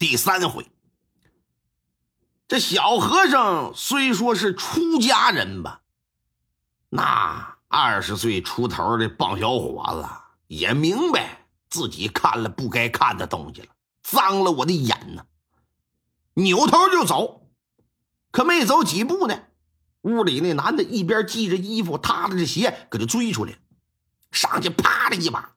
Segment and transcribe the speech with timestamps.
[0.00, 0.66] 第三回。
[2.48, 5.82] 这小和尚虽说是出家人吧，
[6.88, 10.08] 那二十岁出头的棒小伙子
[10.46, 13.68] 也明白自己看了不该看的东西了，
[14.02, 15.26] 脏了我的眼呢。
[16.32, 17.50] 扭头就走，
[18.30, 19.38] 可没走几步呢，
[20.00, 23.58] 屋里那男的一边系着衣服，踏着这鞋，搁这追出来，
[24.32, 25.56] 上去啪的一把。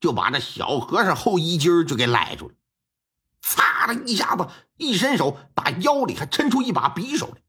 [0.00, 2.54] 就把这小和尚后衣襟就给赖住了，
[3.40, 7.40] 擦的一下子，一伸手打腰里还抻出一把匕首来。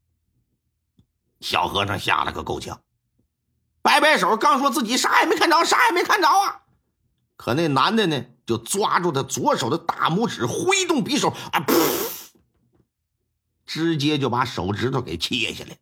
[1.40, 2.80] 小和尚吓了个够呛，
[3.82, 6.62] 摆摆手，刚说自己啥也没看着，啥也没看着啊。
[7.36, 12.30] 可那男的呢，就抓住他左手的大拇指，挥动匕首，啊，噗，
[13.64, 15.78] 直接就把手指头给切下来。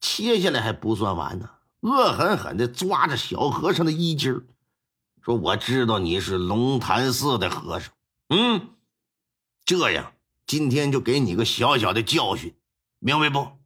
[0.00, 1.50] 切下来还不算完呢，
[1.80, 4.46] 恶狠狠的抓着小和尚的衣襟。
[5.22, 7.92] 说我知道你是龙潭寺的和尚，
[8.28, 8.70] 嗯，
[9.66, 10.14] 这样
[10.46, 12.54] 今天就给你个小小的教训，
[13.00, 13.58] 明白不？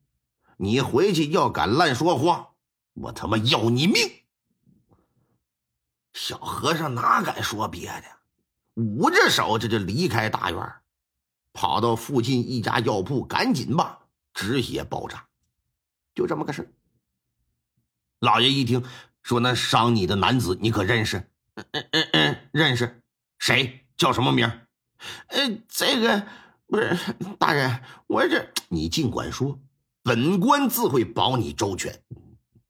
[0.56, 2.55] 你回去要敢乱说话，
[2.95, 4.25] 我他妈要你命！
[6.15, 8.05] 小和尚哪敢说别的，
[8.77, 10.75] 捂着手这就离开大院，
[11.53, 14.01] 跑到附近一家药铺，赶紧吧
[14.33, 15.27] 止血包扎，
[16.15, 16.73] 就这么个事
[18.21, 18.83] 老爷一听
[19.23, 21.19] 说那伤你的男子，你可认识？
[21.56, 23.03] 嗯嗯嗯嗯，认识，
[23.39, 24.51] 谁叫什么名？
[25.29, 26.27] 呃，这个
[26.67, 26.97] 不是
[27.39, 29.59] 大人，我这你尽管说，
[30.03, 32.03] 本官自会保你周全。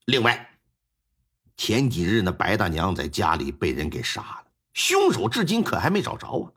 [0.06, 0.48] 另外，
[1.56, 6.52] 前几日那白大娘在家里被人给杀了，凶手至今可还没找着啊！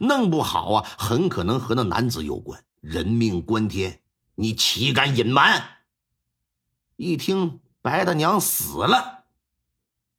[0.00, 2.62] 弄不好啊，很可能和那男子有关。
[2.80, 4.00] 人命关天，
[4.36, 5.62] 你岂敢隐瞒？
[6.96, 9.24] 一听白大娘死了。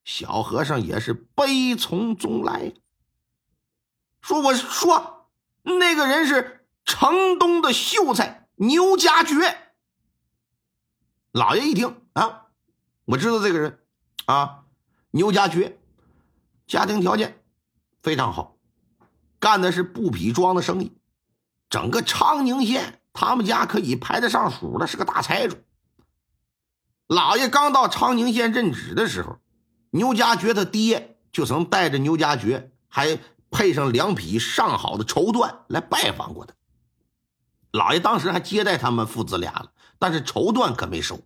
[0.03, 2.73] 小和尚也是悲从中来，
[4.27, 5.29] 说：“我说
[5.63, 9.57] 那个人是城东的秀才牛家爵。”
[11.31, 12.47] 老爷一听啊，
[13.05, 13.79] 我知道这个人
[14.25, 14.65] 啊，
[15.11, 15.79] 牛家爵，
[16.67, 17.41] 家庭条件
[18.03, 18.57] 非常好，
[19.39, 20.97] 干的是布匹庄的生意，
[21.69, 25.55] 整个昌宁县他们家可以排得上数了，是个大财主。
[27.07, 29.39] 老爷刚到昌宁县任职的时候。
[29.91, 33.17] 牛家爵他爹就曾带着牛家爵，还
[33.51, 36.53] 配上两匹上好的绸缎来拜访过他。
[37.71, 41.19] 老爷当时还接待他们父子俩了，但是绸缎可没收。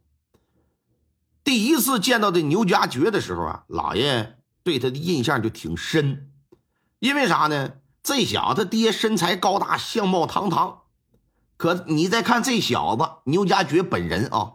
[1.44, 6.32] 第一次见到这牛家爵的时候啊，老爷对他的印象就挺深，
[7.00, 7.74] 因为啥呢？
[8.04, 10.82] 这小子爹身材高大，相貌堂堂，
[11.56, 14.54] 可你再看这小子牛家爵本人啊，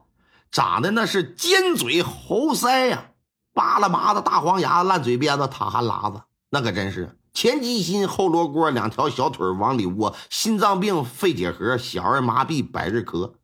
[0.50, 3.10] 长得那是尖嘴猴腮呀。
[3.53, 13.34] 扒拉麻子、大黄牙、烂嘴边子、塌憨拉子，那可真是前鸡心、后罗锅，两条小腿往里窝，心脏病、肺结核、小儿麻痹、百日咳，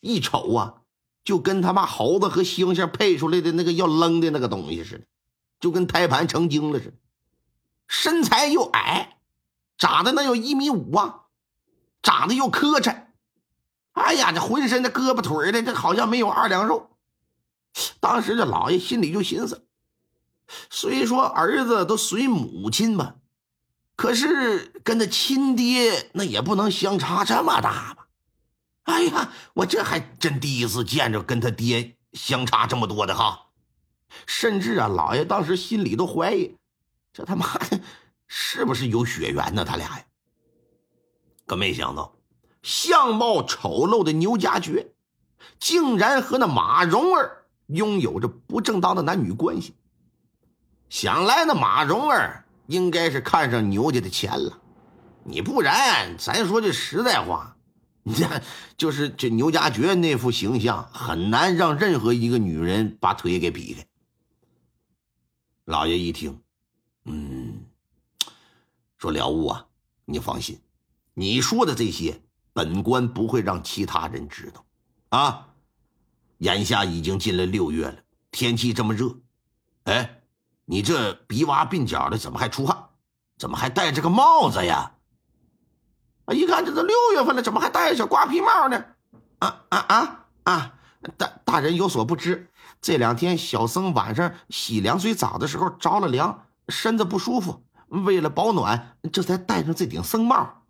[0.00, 0.76] 一瞅啊，
[1.24, 5.04] 就跟他妈猴子和猩猩配出来的那个要扔的那个东西似的，
[5.60, 6.94] 就跟胎盘成精了似的。
[7.86, 9.18] 身材又矮，
[9.76, 11.24] 长得那有一米五啊，
[12.02, 13.08] 长得又磕碜，
[13.92, 16.92] 哎呀，这浑身的胳膊腿的，这好像没有二两肉。
[18.00, 19.66] 当时这老爷心里就寻思：
[20.70, 23.16] 虽说儿子都随母亲吧，
[23.98, 28.06] 可是跟他亲爹那也不能相差这么大吧？
[28.84, 33.46] 哎呀，我这还真第一次见着跟他爹相差这么多的哈！
[34.24, 36.54] 甚至啊，老爷当时心里都怀疑，
[37.12, 37.80] 这他妈的
[38.28, 39.64] 是不是有血缘呢？
[39.64, 40.04] 他俩呀，
[41.44, 42.14] 可没想到，
[42.62, 44.92] 相貌丑陋的牛家爵，
[45.58, 47.34] 竟然和那马蓉儿。
[47.66, 49.74] 拥有着不正当的男女关系，
[50.88, 54.60] 想来那马蓉儿应该是看上牛家的钱了，
[55.24, 57.56] 你不然，咱说句实在话，
[58.04, 58.26] 你这
[58.76, 63.84] 就是这牛家爵那副形象，很难让任何一个女人把腿给比开。
[65.64, 66.40] 老爷一听，
[67.04, 67.64] 嗯，
[68.96, 69.66] 说了悟啊，
[70.04, 70.60] 你放心，
[71.14, 72.22] 你说的这些，
[72.52, 74.64] 本官不会让其他人知道，
[75.08, 75.44] 啊。
[76.38, 77.96] 眼下已经进了六月了，
[78.30, 79.18] 天气这么热，
[79.82, 80.17] 哎，
[80.70, 82.90] 你这鼻洼鬓角的怎么还出汗？
[83.38, 84.92] 怎么还戴着个帽子呀？
[86.26, 88.84] 啊，一看这都六月份了，怎么还戴着小瓜皮帽呢？
[89.38, 90.74] 啊啊啊啊！
[91.16, 92.50] 大大人有所不知，
[92.82, 100.64] 这两天小僧晚上洗凉水澡的时候着了凉，身子不舒服，为了保暖，这才戴上这顶僧帽。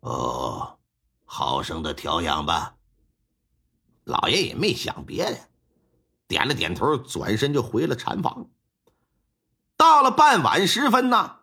[0.00, 0.78] 哦，
[1.24, 2.74] 好生的调养吧。
[4.04, 5.38] 老爷也没想别的，
[6.28, 8.46] 点了点头，转身就回了禅房。
[9.76, 11.36] 到了傍晚时分呢，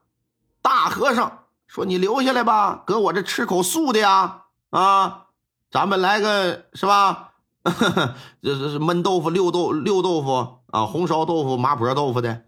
[0.61, 4.45] 大和尚说：“你留下来吧，搁我这吃口素的呀。
[4.69, 5.27] 啊，
[5.69, 7.33] 咱们来个是吧？
[7.63, 7.71] 这
[8.57, 12.45] 这是焖豆腐、溜豆溜豆腐啊，红烧豆腐、麻婆豆腐的。”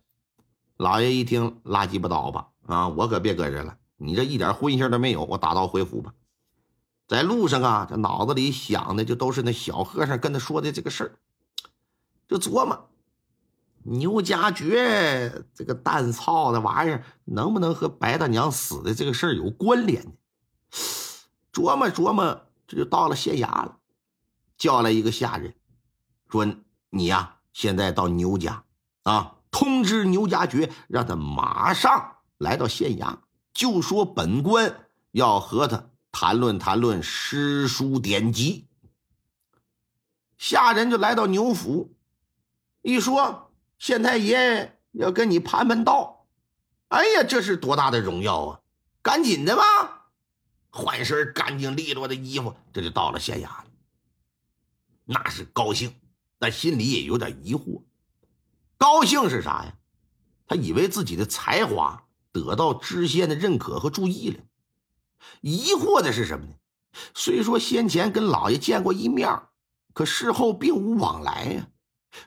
[0.78, 2.48] 老爷一听，拉鸡巴倒吧！
[2.68, 6.12] 啊，我可别搁这了，你这一点荤腥都没有，我打道回府吧。
[7.08, 11.12] 在路上啊，这脑子里想的就都是那小和尚跟他说的这个事儿，
[12.28, 12.90] 就琢磨。
[13.88, 20.12] 牛家爵这个蛋操的玩意儿，能不能和白大娘死的这个事儿有关联呢？
[21.54, 23.78] 琢磨琢磨，这就到了县衙了，
[24.58, 25.54] 叫来一个下人，
[26.30, 26.48] 说
[26.90, 28.64] ：“你呀，现在到牛家
[29.04, 33.20] 啊，通知牛家爵，让他马上来到县衙，
[33.54, 38.68] 就说本官要和他谈论谈论诗书典籍。”
[40.40, 41.96] 下人就来到牛府，
[42.82, 43.44] 一说。
[43.77, 46.27] 县太爷要跟你盘盘道，
[46.88, 48.60] 哎呀，这是多大的荣耀啊！
[49.01, 50.10] 赶紧的吧，
[50.69, 53.66] 换身干净利落的衣服，这就到了县衙了。
[55.06, 55.94] 那是高兴，
[56.39, 57.83] 但心里也有点疑惑。
[58.77, 59.77] 高兴是啥呀？
[60.48, 64.39] 他以为自己的才华得到知县的认可和注意了。
[65.42, 66.54] 疑惑的是什么呢？
[67.13, 69.42] 虽说先前跟老爷见过一面，
[69.94, 71.68] 可事后并无往来呀。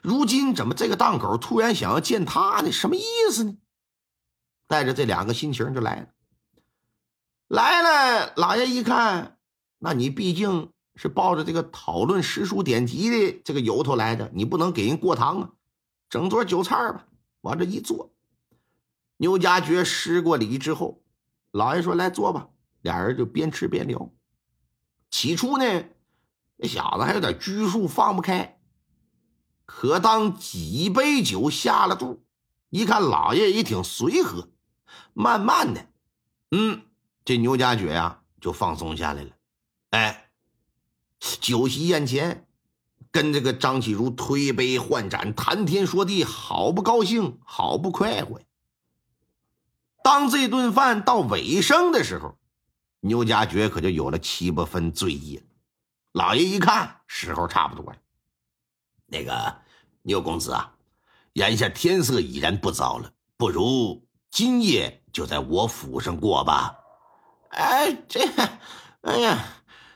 [0.01, 2.71] 如今怎么这个档口突然想要见他呢？
[2.71, 3.57] 什么意思呢？
[4.67, 6.07] 带着这两个心情就来了。
[7.47, 9.37] 来了，老爷一看，
[9.79, 15.51] 那你毕竟是抱着这个讨论诗书典籍的这个由头来的，你不能给人过堂啊。
[16.09, 17.07] 整桌酒菜吧，
[17.41, 18.11] 往这一坐。
[19.17, 21.01] 牛家爵施过礼之后，
[21.51, 22.49] 老爷说：“来坐吧。”
[22.81, 24.09] 俩人就边吃边聊。
[25.09, 25.83] 起初呢，
[26.57, 28.58] 那小子还有点拘束，放不开。
[29.71, 32.23] 可当几杯酒下了肚，
[32.71, 34.49] 一看老爷也挺随和，
[35.13, 35.85] 慢慢的，
[36.49, 36.81] 嗯，
[37.23, 39.29] 这牛家爵呀就放松下来了。
[39.91, 40.31] 哎，
[41.19, 42.47] 酒席宴前，
[43.11, 48.41] 跟这个张启如推杯换盏，谈天说地，好不高兴，好不快活。
[50.03, 52.39] 当这顿饭到尾声的时候，
[53.01, 55.43] 牛家爵可就有了七八分醉意了。
[56.13, 57.97] 老爷一看，时候差不多了。
[59.09, 59.61] 那个
[60.03, 60.73] 牛公子啊，
[61.33, 66.75] 眼下天色已然不早了，不如今夜就在我府上过吧。
[67.49, 68.21] 哎，这，
[69.01, 69.43] 哎呀，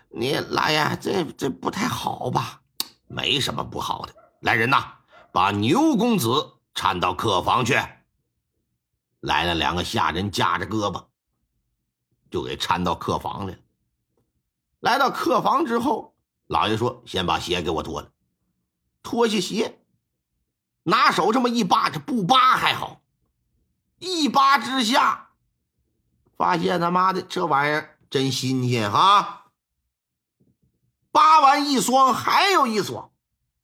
[0.09, 2.61] 你老爷这这不太好吧？
[3.07, 4.13] 没什么不好的。
[4.39, 4.95] 来人呐，
[5.31, 6.27] 把牛公子
[6.73, 7.79] 搀到客房去。
[9.19, 11.05] 来了两个下人，夹着胳膊，
[12.31, 13.59] 就给搀到客房来了。
[14.79, 16.15] 来到客房之后，
[16.47, 18.11] 老爷说：“先把鞋给我脱了。”
[19.03, 19.79] 脱下鞋，
[20.83, 23.01] 拿手这么一扒，这不扒还好，
[23.99, 25.29] 一扒之下，
[26.35, 29.51] 发现他妈的这玩意儿真新鲜哈！
[31.11, 33.11] 扒完一双，还有一双，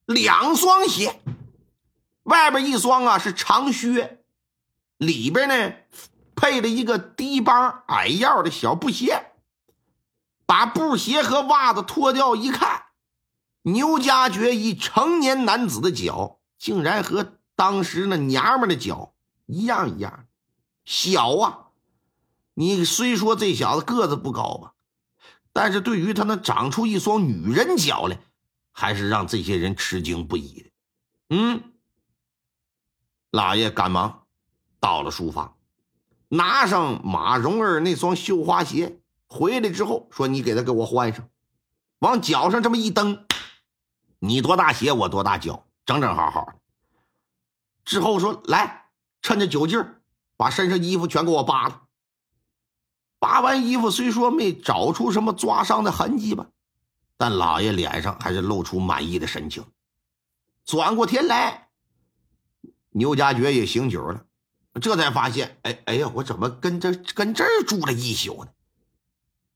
[0.06, 1.20] 两双鞋，
[2.24, 4.24] 外边一双啊是长靴，
[4.98, 5.74] 里边呢
[6.36, 9.26] 配了一个低帮矮腰的小布鞋。
[10.46, 12.86] 把布鞋和袜子脱掉一看。
[13.62, 19.14] 牛家爵一成年男子的脚，竟然和当时那娘们的脚
[19.46, 20.26] 一样一样
[20.86, 21.68] 小啊！
[22.54, 24.74] 你虽说这小子个子不高吧，
[25.54, 28.20] 但是对于他能长出一双女人脚来，
[28.72, 30.70] 还是让这些人吃惊不已的。
[31.30, 31.64] 嗯，
[33.30, 34.24] 老爷赶忙
[34.80, 35.56] 到了书房，
[36.30, 41.30] 拿上马蓉儿那双绣花鞋，回来之后说：“你给他给我换上，
[42.00, 43.26] 往脚上这么一蹬。”
[44.20, 46.56] 你多大鞋，我多大脚，整整好好的。
[47.86, 48.90] 之后说：“来，
[49.22, 50.02] 趁着酒劲儿，
[50.38, 51.84] 把身上衣服全给我扒了。”
[53.20, 56.48] 扒完衣服，虽说没找出什么抓伤的痕迹吧，
[57.18, 59.66] 但老爷脸上还是露出满意的神情。
[60.66, 61.70] 转过天来，
[62.92, 64.26] 牛家爵也醒酒了，
[64.82, 68.52] 这才发现：“哎哎呀，我怎么跟这跟这儿住了一宿呢？”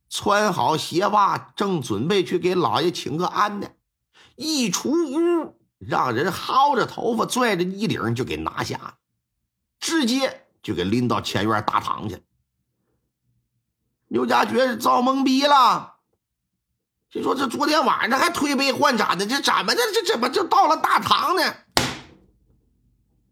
[0.09, 3.69] 穿好鞋袜，正准备去给老爷请个安呢。
[4.35, 8.97] 一出屋，让人薅着头发，拽着衣领就给拿下，
[9.79, 12.21] 直接就给拎到前院大堂去了。
[14.07, 15.95] 刘家爵遭懵逼了，
[17.09, 19.81] 就说这昨天晚上还推杯换盏的，这怎么的？
[19.93, 21.41] 这怎么就到了大堂呢？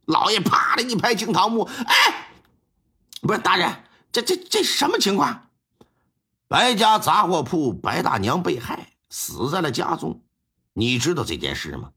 [0.06, 2.32] 老爷啪的一拍惊堂木，哎，
[3.22, 5.50] 不是大人，这这这什么情况？
[6.48, 10.22] 白家杂货铺白大娘被害，死在了家中。
[10.74, 11.92] 你知道这件事吗？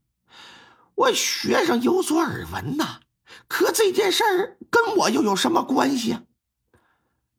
[0.95, 3.01] 我学生有所耳闻呐，
[3.49, 6.23] 可这件事儿跟我又有什么关系啊？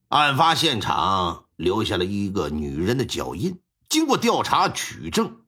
[0.09, 5.41] 案发现场留下了一个女人的脚印，经过调查取证，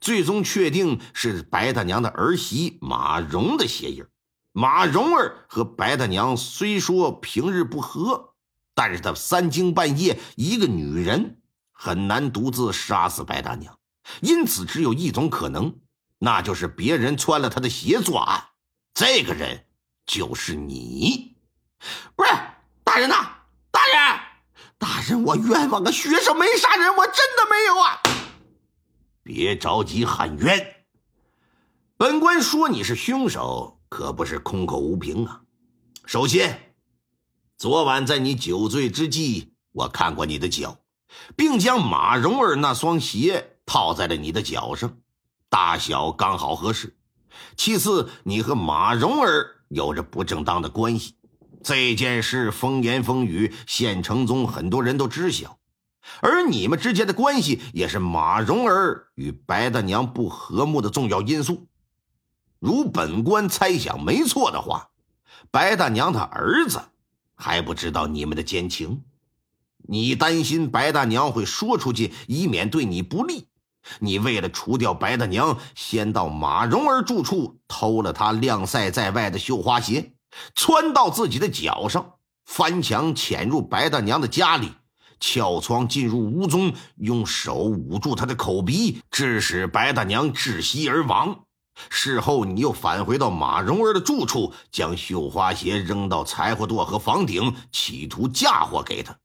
[0.00, 4.04] 最终确定是白大娘的儿媳马蓉的鞋印。
[4.52, 8.34] 马蓉儿和白大娘虽说平日不和，
[8.74, 13.78] 但是她三更半夜一个女人很难独自杀死白大娘，
[14.20, 15.80] 因此只有一种可能，
[16.18, 18.48] 那就是别人穿了他的鞋作案。
[18.94, 19.66] 这个人
[20.06, 21.36] 就是你，
[22.14, 22.30] 不是
[22.84, 23.38] 大人呐！
[23.70, 24.20] 大人，
[24.76, 25.90] 大人，我冤枉啊！
[25.90, 28.02] 学生没杀人，我真的没有啊！
[29.22, 30.84] 别着急喊冤，
[31.96, 35.42] 本官说你是凶手，可不是空口无凭啊。
[36.04, 36.74] 首先，
[37.56, 40.80] 昨晚在你酒醉之际，我看过你的脚，
[41.36, 44.98] 并将马蓉儿那双鞋套在了你的脚上，
[45.48, 46.94] 大小刚好合适。
[47.56, 51.14] 其次，你和马蓉儿有着不正当的关系。
[51.64, 55.56] 这件事风言风语，县城中很多人都知晓，
[56.20, 61.66] 而你们之间的关系也是马蓉儿与白大娘不和睦的重要因素。
[62.58, 64.90] 如本官猜想没错的话，
[65.50, 66.78] 白大娘她儿子
[67.34, 69.02] 还不知道你们的奸情，
[69.78, 73.46] 你担心白大娘会说出去，以免对你不利。
[73.98, 80.12] 你为了除掉白大娘，先到马蓉儿住处偷了她晾晒在外的绣花鞋。
[80.54, 82.14] 穿到自己的脚上，
[82.46, 84.72] 翻墙潜入白大娘的家里，
[85.20, 91.40] 撬窗进入屋中，用手捂住她的口鼻，致使白大娘窒息而亡。
[91.88, 99.16] 事后，你又返回到马蓉儿的住处，将绣花鞋扔到柴火垛和房顶，企图嫁祸给她，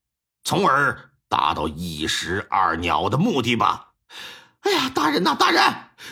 [0.43, 3.86] 从而达到一石二鸟的目的吧？
[4.67, 5.63] 哎呀，大人呐，大人，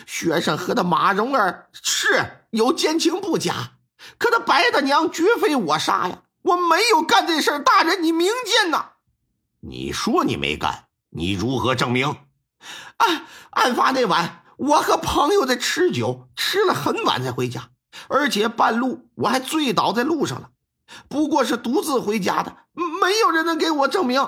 [0.06, 3.72] 学生和那马蓉儿是有奸情不假。
[4.16, 6.22] 可那白大娘绝非我杀呀！
[6.40, 8.92] 我没有干这事大人你明鉴呐！
[9.60, 12.08] 你说你没干，你如何证明？
[12.08, 13.06] 啊
[13.50, 17.68] 案发那晚，我和朋友在吃酒，吃了很晚才回家，
[18.08, 20.48] 而且半路我还醉倒在路上了。
[21.08, 24.26] 不过是独自回家的，没有人能给我证明。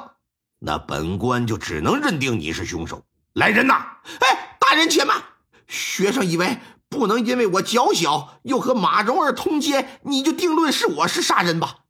[0.58, 3.04] 那本官就只能认定你是凶手。
[3.38, 3.98] 来人呐！
[4.18, 5.22] 哎，大人且慢，
[5.68, 6.58] 学生以为。
[6.90, 11.80] 不能因为我脚小，又和马蓉儿通奸，你就定论是我是杀人吧？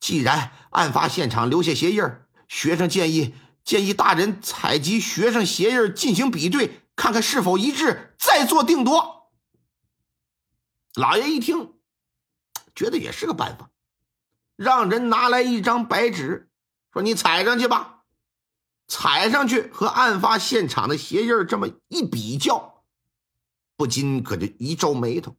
[0.00, 9.30] 既然案发现场留下鞋印儿学生建议建议大人采集学生鞋印儿进行比对，看看是否一致，再做定夺。
[10.94, 11.74] 老爷一听，
[12.74, 13.68] 觉得也是个办法，
[14.56, 16.48] 让人拿来一张白纸，
[16.94, 17.95] 说你踩上去吧。
[18.86, 22.84] 踩上去和案发现场的鞋印这么一比较。
[23.76, 25.36] 不禁可就一皱眉头，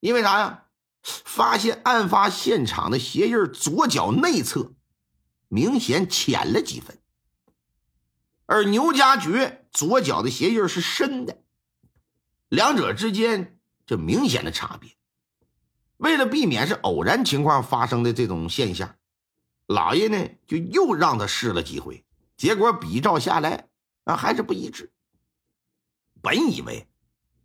[0.00, 0.64] 因为啥呀？
[1.02, 4.74] 发现案发现场的鞋印左脚内侧
[5.48, 6.98] 明显浅了几分，
[8.44, 11.42] 而牛家爵左脚的鞋印是深的，
[12.48, 14.90] 两者之间这明显的差别。
[15.96, 18.94] 为了避免是偶然情况发生的这种现象，
[19.66, 22.04] 老爷呢就又让他试了几回，
[22.40, 23.68] 结果比照下来
[24.04, 24.90] 啊还是不一致。
[26.22, 26.86] 本以为。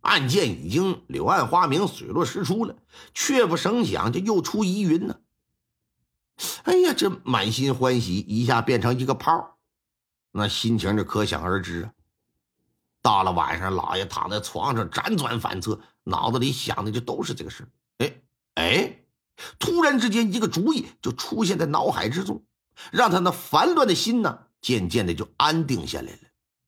[0.02, 2.76] 案件已经柳暗花明、水落石出了，
[3.12, 5.18] 却不成想这又出疑云呢。
[6.62, 9.58] 哎呀，这满心欢喜一下变成一个泡，
[10.30, 11.92] 那心情就可想而知啊。
[13.02, 18.22] 到了晚上，老爷躺在床上辗转反侧，脑子里想的就都是这个事哎
[18.54, 19.00] 哎，
[19.58, 22.44] 突然之间，一个主意就出现在脑海之中，
[22.92, 26.18] 让他那烦乱的心呢，渐渐的就安定下来了。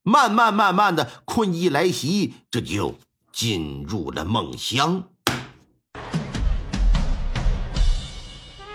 [0.04, 2.94] 慢慢慢慢的，困意来袭，这就。
[3.32, 5.02] 进入了梦乡。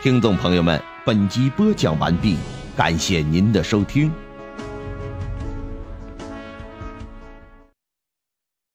[0.01, 2.37] 听众朋友们，本集播讲完毕，
[2.77, 4.09] 感谢您的收听。